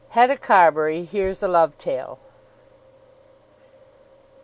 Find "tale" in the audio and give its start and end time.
1.77-2.17